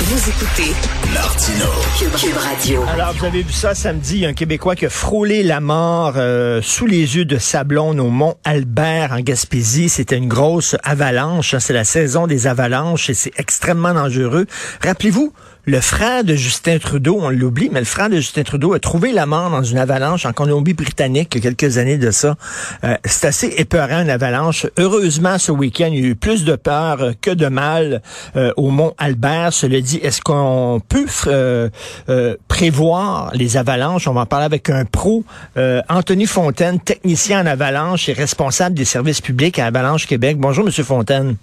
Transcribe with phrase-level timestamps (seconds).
[0.00, 0.72] Vous écoutez
[1.12, 1.66] Martino.
[1.98, 2.82] Cube, Radio.
[2.88, 6.86] Alors, vous avez vu ça samedi, un Québécois qui a frôlé la mort euh, sous
[6.86, 9.88] les yeux de Sablon au mont Albert en Gaspésie.
[9.88, 11.54] C'était une grosse avalanche.
[11.54, 11.60] hein.
[11.60, 14.46] C'est la saison des avalanches et c'est extrêmement dangereux.
[14.84, 15.32] Rappelez-vous,
[15.64, 19.12] le frère de Justin Trudeau, on l'oublie, mais le frère de Justin Trudeau a trouvé
[19.12, 22.36] la mort dans une avalanche en Colombie-Britannique il y a quelques années de ça.
[22.84, 24.66] Euh, c'est assez épeurant, une avalanche.
[24.78, 28.00] Heureusement, ce week-end, il y a eu plus de peur que de mal
[28.36, 29.52] euh, au mont Albert.
[29.88, 31.68] Dit, est-ce qu'on peut euh,
[32.08, 34.06] euh, prévoir les avalanches?
[34.06, 35.24] On va en parler avec un pro,
[35.56, 40.36] euh, Anthony Fontaine, technicien en avalanche et responsable des services publics à Avalanche Québec.
[40.38, 41.36] Bonjour, Monsieur Fontaine.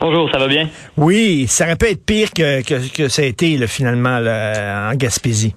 [0.00, 0.68] Bonjour, ça va bien?
[0.96, 4.90] Oui, ça aurait pu être pire que, que, que ça a été là, finalement là,
[4.90, 5.54] en Gaspésie.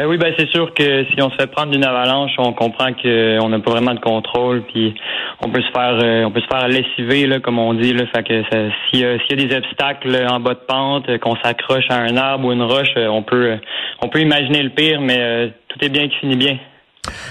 [0.00, 2.92] Euh, oui, ben c'est sûr que si on se fait prendre d'une avalanche, on comprend
[2.94, 4.94] qu'on n'a pas vraiment de contrôle, puis
[5.44, 8.04] on peut se faire, euh, on peut se faire lessiver là, comme on dit là.
[8.14, 8.42] Fait que
[8.90, 12.46] s'il y, a- des obstacles en bas de pente, euh, qu'on s'accroche à un arbre
[12.48, 13.56] ou une roche, euh, on peut, euh,
[14.02, 16.58] on peut imaginer le pire, mais euh, tout est bien qui finit bien.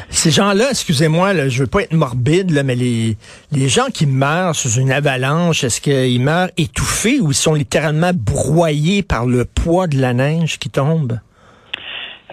[0.10, 3.16] Ces gens-là, excusez-moi, là, je veux pas être morbide, là, mais les,
[3.52, 8.12] les gens qui meurent sous une avalanche, est-ce qu'ils meurent étouffés ou ils sont littéralement
[8.14, 11.20] broyés par le poids de la neige qui tombe?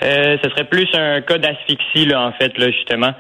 [0.03, 3.13] Euh, ce serait plus un cas d'asphyxie, là, en fait, là, justement.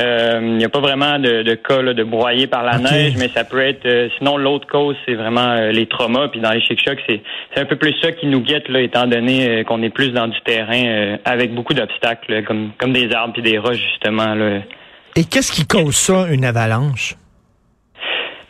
[0.00, 3.14] Euh, Il n'y a pas vraiment de, de cas là, de broyer par la neige,
[3.16, 3.86] mais ça peut être.
[3.86, 6.26] euh, sinon, l'autre cause, c'est vraiment euh, les traumas.
[6.28, 7.20] Puis dans les chic-chocs, c'est
[7.54, 10.26] c'est un peu plus ça qui nous guette, là, étant donné qu'on est plus dans
[10.26, 14.34] du terrain euh, avec beaucoup d'obstacles, comme comme des arbres puis des roches, justement.
[14.34, 14.58] Là.
[15.16, 17.14] Et qu'est-ce qui cause ça, une avalanche?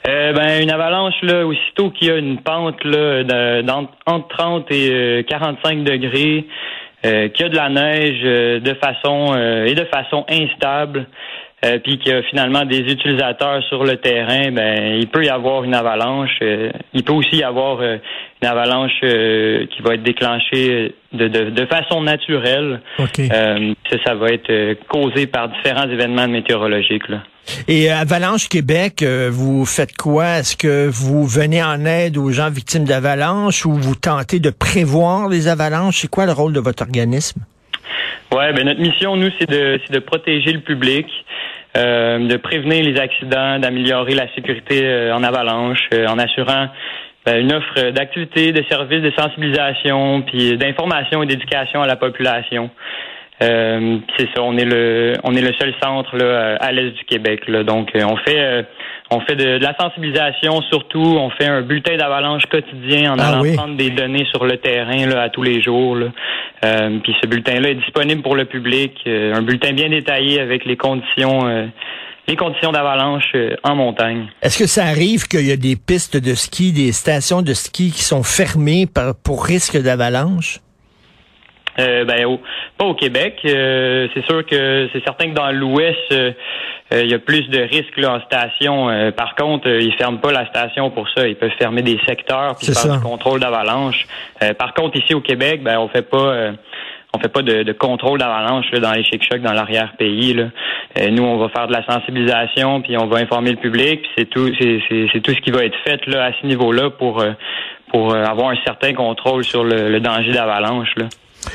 [0.06, 4.70] Euh, ben une avalanche là, aussitôt qu'il y a une pente là d'entre- entre 30
[4.70, 6.44] et euh, 45 degrés,
[7.04, 11.06] euh, qu'il y a de la neige euh, de façon euh, et de façon instable,
[11.64, 15.28] euh, puis qu'il y a finalement des utilisateurs sur le terrain, ben il peut y
[15.30, 16.38] avoir une avalanche.
[16.42, 21.50] euh, il peut aussi y avoir une avalanche euh, qui va être déclenchée de, de,
[21.50, 22.80] de façon naturelle.
[22.98, 23.18] OK.
[23.20, 27.08] Euh, ça, ça va être causé par différents événements météorologiques.
[27.08, 27.22] Là.
[27.68, 30.38] Et euh, Avalanche Québec, euh, vous faites quoi?
[30.38, 35.28] Est-ce que vous venez en aide aux gens victimes d'avalanches ou vous tentez de prévoir
[35.28, 35.98] les avalanches?
[36.00, 37.40] C'est quoi le rôle de votre organisme?
[38.32, 41.06] Ouais, ben notre mission, nous, c'est de, de protéger le public,
[41.76, 46.68] euh, de prévenir les accidents, d'améliorer la sécurité en avalanche, en assurant
[47.24, 52.70] ben, une offre d'activités, de services, de sensibilisation, puis d'information et d'éducation à la population.
[53.44, 57.04] Euh, c'est ça, on est le on est le seul centre là, à l'est du
[57.04, 57.42] Québec.
[57.48, 57.62] Là.
[57.62, 58.62] Donc euh, on fait euh,
[59.10, 63.28] on fait de, de la sensibilisation surtout, on fait un bulletin d'avalanche quotidien en Ah
[63.28, 63.54] allant oui.
[63.54, 65.94] prendre des données sur le terrain là, à tous les jours.
[65.96, 66.06] Là.
[66.64, 70.76] Euh, puis ce bulletin-là est disponible pour le public, un bulletin bien détaillé avec les
[70.76, 71.70] conditions
[72.26, 73.32] les conditions d'avalanche
[73.64, 74.28] en montagne.
[74.40, 77.90] Est-ce que ça arrive qu'il y a des pistes de ski, des stations de ski
[77.90, 80.60] qui sont fermées par- pour risque d'avalanche?
[81.80, 82.40] Euh, ben, au-
[82.78, 83.38] pas au Québec.
[83.44, 86.30] Euh, c'est sûr que c'est certain que dans l'Ouest, euh,
[86.92, 88.88] euh, il y a plus de risques là, en station.
[88.90, 91.26] Euh, par contre, euh, ils ferment pas la station pour ça.
[91.26, 92.96] Ils peuvent fermer des secteurs puis faire ça.
[92.96, 94.06] du contrôle d'avalanche.
[94.42, 96.16] Euh, par contre, ici au Québec, ben, on fait pas.
[96.18, 96.52] euh,
[97.16, 100.34] on fait pas de, de contrôle d'avalanche là, dans les chic-chocs, dans l'arrière-pays.
[100.34, 100.44] là.
[100.98, 104.10] Euh, nous, on va faire de la sensibilisation, puis on va informer le public, puis
[104.18, 106.90] c'est tout, c'est, c'est, c'est tout ce qui va être fait là, à ce niveau-là
[106.90, 107.24] pour
[107.92, 110.88] pour avoir un certain contrôle sur le, le danger d'avalanche.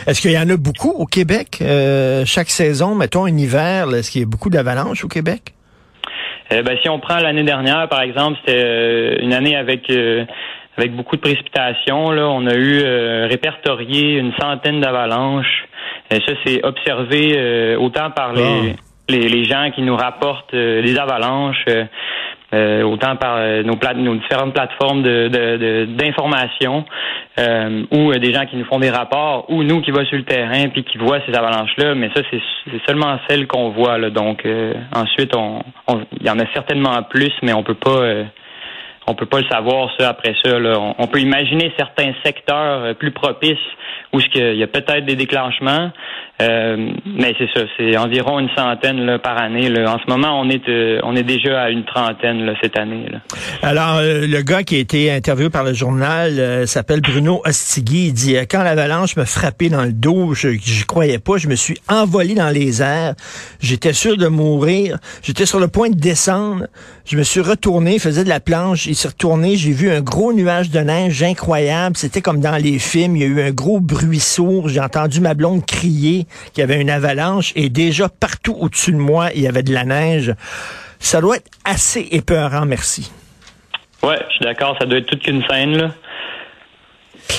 [0.08, 4.12] Est-ce qu'il y en a beaucoup au Québec euh, chaque saison, mettons un hiver, est-ce
[4.12, 5.54] qu'il y a beaucoup d'avalanches au Québec?
[6.52, 10.26] Euh, ben, si on prend l'année dernière, par exemple, c'était euh, une année avec euh,
[10.78, 12.12] avec beaucoup de précipitations.
[12.12, 12.82] Là, on a eu
[13.28, 15.68] répertorié une centaine d'avalanches.
[16.10, 18.76] Ça, c'est observé autant par les, Ah.
[19.10, 21.66] les les gens qui nous rapportent les avalanches.
[22.54, 26.84] Euh, autant par euh, nos, plate- nos différentes plateformes de, de, de- d'information
[27.40, 30.18] euh, ou euh, des gens qui nous font des rapports ou nous qui va sur
[30.18, 32.42] le terrain puis qui voient ces avalanches là mais ça c'est,
[32.88, 35.62] seulement celles qu'on voit là donc euh, ensuite on
[36.20, 38.02] il y en a certainement plus mais on peut pas
[39.08, 40.76] on peut pas le savoir ça après ça là.
[41.00, 43.58] On, peut imaginer certains secteurs plus propices
[44.14, 45.92] où qu'il y a peut-être des déclenchements
[46.42, 49.70] euh, mais c'est ça, c'est environ une centaine là, par année.
[49.70, 49.94] Là.
[49.94, 53.08] En ce moment, on est euh, on est déjà à une trentaine là, cette année.
[53.10, 53.20] Là.
[53.62, 58.08] Alors, euh, le gars qui a été interviewé par le journal euh, s'appelle Bruno Ostigui.
[58.08, 61.56] Il dit, quand l'avalanche me frappait dans le dos, je n'y croyais pas, je me
[61.56, 63.16] suis envolé dans les airs.
[63.60, 64.98] J'étais sûr de mourir.
[65.22, 66.68] J'étais sur le point de descendre.
[67.06, 68.86] Je me suis retourné, faisait de la planche.
[68.86, 69.58] Il s'est retourné.
[69.58, 71.98] J'ai vu un gros nuage de neige incroyable.
[71.98, 73.18] C'était comme dans les films.
[73.18, 74.70] Il y a eu un gros bruit sourd.
[74.70, 77.52] J'ai entendu ma blonde crier qu'il y avait une avalanche.
[77.56, 80.34] Et déjà, partout au-dessus de moi, il y avait de la neige.
[81.00, 83.12] Ça doit être assez épeurant, merci.
[84.04, 85.92] Ouais, je suis d'accord, ça doit être toute qu'une scène, là.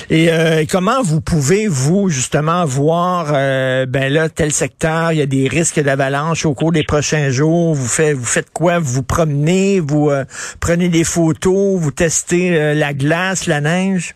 [0.09, 5.23] Et euh, comment vous pouvez, vous, justement, voir, euh, ben là, tel secteur, il y
[5.23, 7.75] a des risques d'avalanche au cours des prochains jours?
[7.75, 8.79] Vous faites, vous faites quoi?
[8.79, 10.25] Vous vous promenez, vous euh,
[10.61, 14.15] prenez des photos, vous testez la glace, la neige?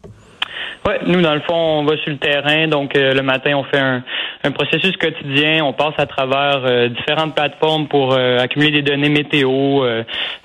[0.87, 2.69] Ouais, nous, dans le fond, on va sur le terrain.
[2.69, 4.03] Donc, le matin, on fait un,
[4.45, 5.65] un, processus quotidien.
[5.65, 9.49] On passe à travers différentes plateformes pour accumuler des données météo.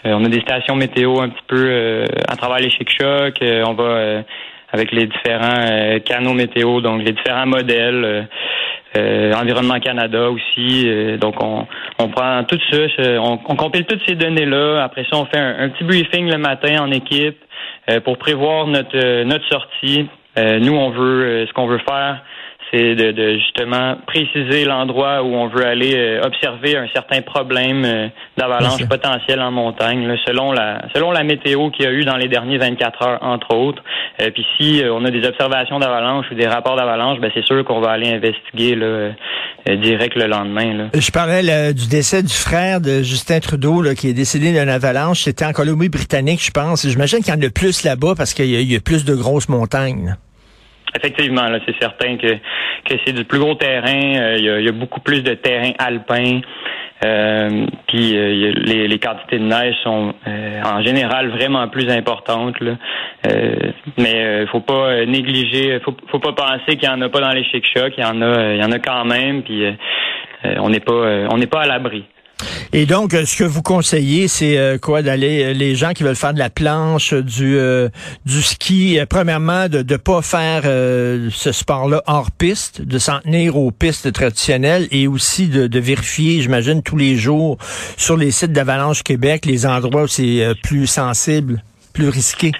[0.06, 3.42] on a des stations météo un petit peu à travers les chic-chocs.
[3.42, 4.24] on va
[4.72, 8.06] avec les différents euh, canaux météo, donc les différents modèles.
[8.06, 8.24] Euh,
[8.96, 10.90] euh Environnement Canada aussi.
[11.20, 11.68] donc, on,
[12.00, 12.78] on prend tout ça,
[13.20, 14.84] on, on compile toutes ces données-là.
[14.84, 17.38] Après ça, on fait un, petit briefing le matin en équipe
[18.04, 20.08] pour prévoir notre, notre sortie.
[20.38, 22.22] nous, on veut, ce qu'on veut faire,
[22.71, 28.07] c'est de, justement préciser l'endroit où on veut aller euh, observer un certain problème euh,
[28.38, 32.27] d'avalanche potentielle en montagne, selon la selon la météo qu'il y a eu dans les
[32.27, 33.83] derniers 24 heures, entre autres.
[34.21, 37.63] Euh, puis si on a des observations d'avalanche ou des rapports d'avalanche, ben c'est sûr
[37.66, 39.12] qu'on va aller investiguer là,
[39.75, 40.89] direct le lendemain.
[40.94, 45.21] Je parlais du décès du frère de Justin Trudeau qui est décédé d'une avalanche.
[45.21, 46.88] C'était en Colombie-Britannique, je pense.
[46.88, 50.16] J'imagine qu'il y en a plus là-bas parce qu'il y, a plus de grosses montagnes.
[50.96, 52.36] Effectivement, là, c'est certain que,
[52.86, 54.16] que c'est du plus gros terrain.
[54.16, 56.42] Euh, il, y a, beaucoup plus de terrain alpin.
[57.06, 60.14] Euh, puis euh, les, les, quantités de neige sont
[60.66, 62.60] en général vraiment plus importantes.
[62.60, 62.74] Là.
[63.98, 67.32] mais il faut pas négliger, faut, faut pas penser qu'il y en a pas dans
[67.32, 67.94] les chic-chocs.
[67.98, 69.44] Il y en a, il y en a quand même.
[69.44, 69.64] Puis
[70.44, 72.06] on n'est pas, on n'est pas à l'abri.
[72.72, 76.16] Et donc, ce que vous conseillez, c'est euh, quoi d'aller euh, les gens qui veulent
[76.16, 77.90] faire de la planche, du euh,
[78.26, 83.72] du ski, premièrement de ne pas faire ce sport-là hors piste, de s'en tenir aux
[83.72, 87.58] pistes traditionnelles et aussi de, de vérifier, j'imagine, tous les jours
[87.98, 91.64] sur les sites d'Avalanche Québec, les endroits où c'est plus sensible,
[91.94, 92.52] plus risqué.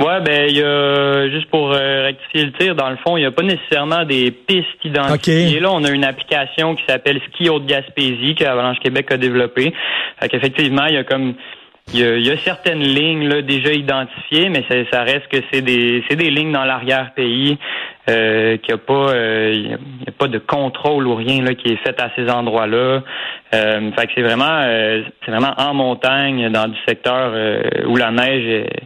[0.00, 3.20] Ouais, ben il y a juste pour euh, rectifier le tir, dans le fond, il
[3.20, 5.60] n'y a pas nécessairement des pistes identifiées.
[5.60, 9.72] Là, on a une application qui s'appelle Ski Haute Gaspésie que Avalanche Québec a développée.
[10.20, 11.34] Fait qu'effectivement, il y a comme
[11.92, 16.02] il y a, certaines lignes là, déjà identifiées, mais ça, ça reste que c'est des
[16.08, 17.58] c'est des lignes dans l'arrière-pays
[18.08, 21.72] euh, qu'il n'y a pas euh, y a pas de contrôle ou rien là qui
[21.72, 23.02] est fait à ces endroits-là.
[23.54, 27.32] Euh, fait que c'est vraiment euh, c'est vraiment en montagne dans du secteur
[27.86, 28.82] où la neige est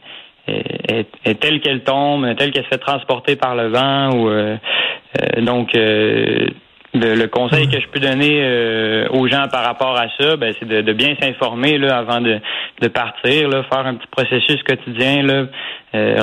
[1.24, 4.10] est, telle qu'elle tombe, telle qu'elle se fait transporter par le vent.
[4.14, 4.56] Ou euh,
[5.20, 6.46] euh, donc euh,
[6.94, 10.92] le, conseil que je peux donner aux gens par rapport à ça, ben, c'est de,
[10.92, 12.40] bien s'informer là avant de,
[12.88, 15.22] partir, là, faire un petit processus quotidien.
[15.22, 15.46] Là,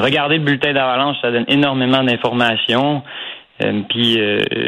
[0.01, 3.04] regarder le bulletin d'avalanche, ça donne énormément d'informations.
[3.89, 4.19] puis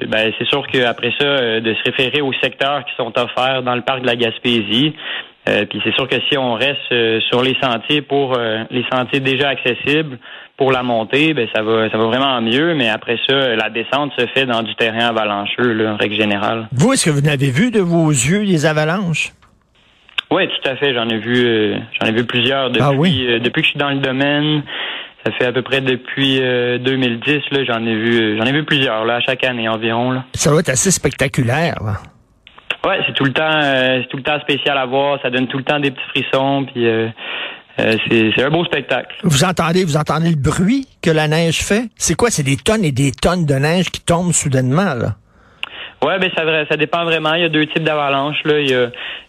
[0.08, 3.82] ben, c'est sûr qu'après ça, de se référer aux secteurs qui sont offerts dans le
[3.82, 4.94] parc de la Gaspésie.
[5.48, 8.84] Euh, puis c'est sûr que si on reste euh, sur les sentiers pour euh, les
[8.92, 10.18] sentiers déjà accessibles
[10.58, 12.74] pour la montée, ben ça va ça va vraiment mieux.
[12.76, 16.68] Mais après ça, la descente se fait dans du terrain avalancheux, là, en règle générale.
[16.72, 19.34] Vous, est-ce que vous n'avez vu de vos yeux des avalanches?
[20.32, 20.94] Oui, tout à fait.
[20.94, 24.00] J'en ai vu j'en ai vu plusieurs depuis ah depuis que je suis dans le
[24.00, 24.64] domaine.
[25.26, 29.06] Ça fait à peu près depuis 2010 là, j'en ai vu j'en ai vu plusieurs
[29.06, 30.26] là, chaque année environ là.
[30.34, 31.76] Ça va être assez spectaculaire.
[31.86, 31.94] Là.
[32.88, 35.20] Ouais, c'est tout le temps, euh, c'est tout le temps spécial à voir.
[35.22, 37.10] Ça donne tout le temps des petits frissons, puis euh,
[37.82, 39.14] euh, c'est un beau spectacle.
[39.24, 41.90] Vous entendez, vous entendez le bruit que la neige fait?
[41.98, 42.30] C'est quoi?
[42.30, 45.16] C'est des tonnes et des tonnes de neige qui tombent soudainement là?
[46.02, 47.34] Ouais, ben ça, ça dépend vraiment.
[47.34, 48.42] Il y a deux types d'avalanches.
[48.46, 48.86] Là, il y a,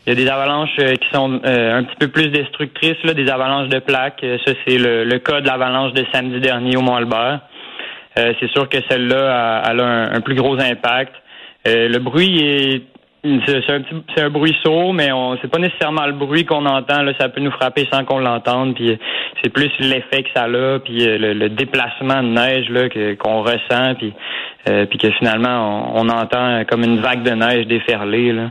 [0.07, 3.71] il y a des avalanches qui sont un petit peu plus destructrices, là, des avalanches
[3.71, 4.25] de plaques.
[4.45, 7.41] Ça, c'est le, le, cas de l'avalanche de samedi dernier au Mont Albert.
[8.15, 11.15] c'est sûr que celle-là, elle a un, un, plus gros impact.
[11.65, 12.83] le bruit est
[13.47, 13.83] c'est un,
[14.15, 17.03] c'est un bruit sourd, mais on c'est pas nécessairement le bruit qu'on entend.
[17.03, 18.75] Là, ça peut nous frapper sans qu'on l'entende.
[18.75, 18.99] Puis
[19.43, 23.95] c'est plus l'effet que ça a, puis euh, le, déplacement de neige là qu'on ressent,
[23.97, 24.13] puis
[24.69, 28.33] euh, puis que finalement on, entend comme une vague de neige déferler.
[28.33, 28.51] Là.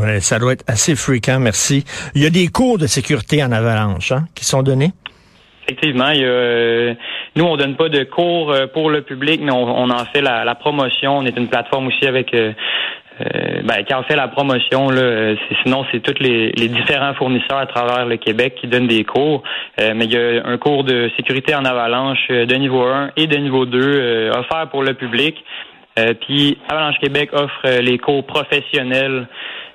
[0.00, 1.84] Ouais, ça doit être assez fréquent, merci.
[2.14, 4.90] Il y a des cours de sécurité en avalanche hein, qui sont donnés?
[5.66, 6.94] Effectivement, il y a, euh,
[7.36, 10.54] nous on donne pas de cours pour le public, mais on, en fait la, la,
[10.54, 11.18] promotion.
[11.18, 12.52] On est une plateforme aussi avec euh,
[13.20, 17.66] ben, quand on fait la promotion, là, euh, sinon c'est tous les, différents fournisseurs à
[17.66, 19.42] travers le Québec qui donnent des cours.
[19.80, 23.26] Euh, mais il y a un cours de sécurité en avalanche de niveau 1 et
[23.26, 25.36] de niveau 2 offert pour le public.
[26.20, 29.28] puis Avalanche Québec offre les cours professionnels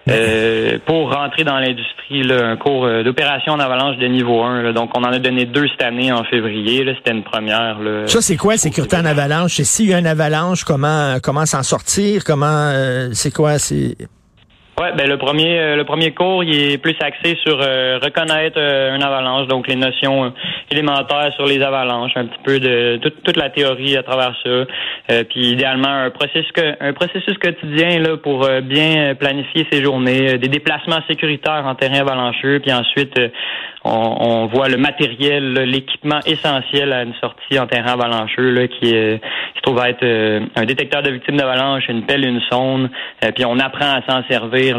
[0.07, 4.73] euh, pour rentrer dans l'industrie, un cours euh, d'opération en avalanche de niveau 1.
[4.73, 6.85] donc, on en a donné deux cette année en février.
[6.97, 7.79] C'était une première.
[7.79, 9.59] Là, ça, c'est quoi, sécurité en avalanche?
[9.59, 12.23] Et s'il y a une avalanche, comment comment s'en sortir?
[12.23, 13.59] Comment euh, c'est quoi?
[13.59, 13.95] C'est
[14.79, 18.57] Ouais, ben le premier euh, le premier cours, il est plus axé sur euh, reconnaître
[18.57, 20.31] euh, une avalanche, donc les notions
[20.71, 25.23] élémentaires sur les avalanches, un petit peu de toute, toute la théorie à travers ça,
[25.25, 31.01] puis idéalement un processus un processus quotidien là pour bien planifier ses journées, des déplacements
[31.09, 33.19] sécuritaires en terrain avalancheux, puis ensuite
[33.83, 39.21] on, voit le matériel, l'équipement essentiel à une sortie en terrain avalancheux là, qui, est,
[39.55, 40.05] qui trouve être
[40.55, 42.89] un détecteur de victimes d'avalanche, une pelle, une sonde,
[43.35, 44.77] puis on apprend à s'en servir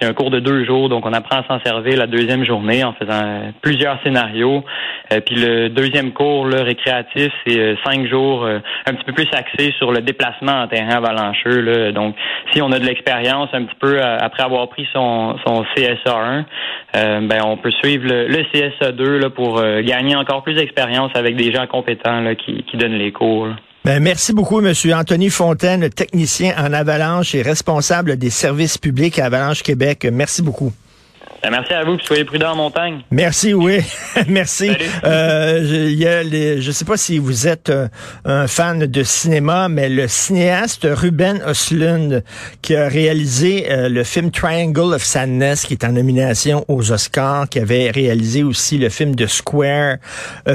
[0.00, 2.84] c'est un cours de deux jours, donc on apprend à s'en servir la deuxième journée
[2.84, 4.64] en faisant plusieurs scénarios.
[5.12, 9.12] Euh, puis le deuxième cours là, récréatif, c'est euh, cinq jours euh, un petit peu
[9.12, 11.60] plus axé sur le déplacement en terrain avalancheux.
[11.60, 11.92] Là.
[11.92, 12.16] Donc,
[12.52, 16.44] si on a de l'expérience un petit peu après avoir pris son, son CSA
[16.94, 21.36] 1, ben on peut suivre le, CSA 2 là, pour gagner encore plus d'expérience avec
[21.36, 23.48] des gens compétents là, qui, donnent les cours.
[23.84, 29.26] Ben, merci beaucoup, Monsieur Anthony Fontaine, technicien en Avalanche et responsable des services publics à
[29.26, 30.08] Avalanche Québec.
[30.12, 30.72] Merci beaucoup.
[31.46, 33.02] Ben, merci à vous, soyez prudents en montagne.
[33.12, 33.78] Merci, oui.
[34.28, 34.68] merci.
[35.04, 37.86] Euh, je, ne sais pas si vous êtes euh,
[38.24, 42.24] un fan de cinéma, mais le cinéaste Ruben Östlund,
[42.62, 47.48] qui a réalisé euh, le film Triangle of Sadness, qui est en nomination aux Oscars,
[47.48, 49.98] qui avait réalisé aussi le film de Square,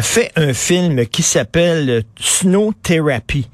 [0.01, 3.47] fait un film qui s'appelle Snow Therapy.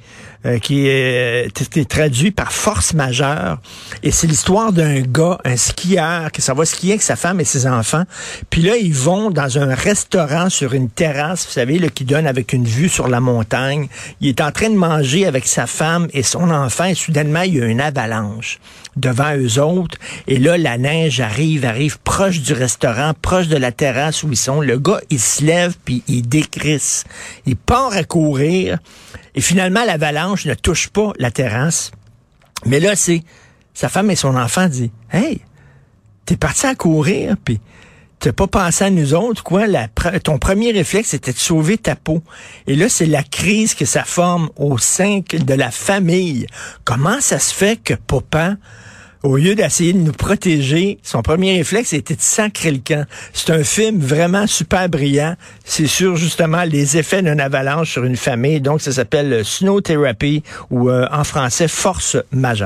[0.46, 1.51] Euh, qui est,
[1.89, 3.60] traduit par force majeure.
[4.03, 7.44] Et c'est l'histoire d'un gars, un skieur, qui s'en va skier avec sa femme et
[7.44, 8.03] ses enfants.
[8.51, 12.27] Puis là, ils vont dans un restaurant sur une terrasse, vous savez, là, qui donne
[12.27, 13.88] avec une vue sur la montagne.
[14.22, 16.86] Il est en train de manger avec sa femme et son enfant.
[16.86, 18.60] Et soudainement, il y a une avalanche
[18.98, 19.98] devant eux autres.
[20.27, 24.38] Et là, la neige arrive, arrive proche du restaurant, proche de la terrasse où ils
[24.38, 24.62] sont.
[24.62, 27.04] Le gars, il se lève, puis il décrisse.
[27.46, 28.80] Il part à courir.
[29.36, 31.92] Et finalement, l'avalanche ne touche pas la terrasse.
[32.66, 33.24] Mais là, c'est
[33.74, 35.42] sa femme et son enfant dit Hey,
[36.25, 37.60] t'es parti à courir, puis
[38.20, 39.66] t'as pas pensé à nous autres, quoi?
[40.24, 42.24] Ton premier réflexe, c'était de sauver ta peau.
[42.66, 46.48] Et là, c'est la crise que ça forme au sein de la famille.
[46.84, 48.56] Comment ça se fait que papa
[49.24, 53.06] au lieu d'essayer de nous protéger, son premier réflexe était de sacrer le camp.
[53.34, 55.36] C'est un film vraiment super brillant.
[55.66, 58.62] C'est sur justement les effets d'une avalanche sur une famille.
[58.62, 62.66] Donc, ça s'appelle Snow Therapy ou euh, en français Force majeure.